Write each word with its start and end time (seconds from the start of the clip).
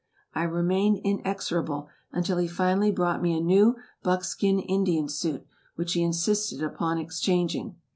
I 0.33 0.45
remained 0.45 0.99
inexorable 1.03 1.87
until 2.11 2.39
he 2.39 2.47
finally 2.47 2.89
brought 2.89 3.21
me 3.21 3.37
a 3.37 3.39
new 3.39 3.75
buckskin 4.01 4.59
Indian 4.59 5.07
suit, 5.07 5.45
which 5.75 5.93
he 5.93 6.01
insisted 6.01 6.63
upon 6.63 6.97
exchanging. 6.97 7.75